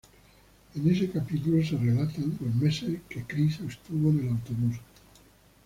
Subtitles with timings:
[0.73, 4.77] En este capítulo se relatan los meses que Chris estuvo en el autobús.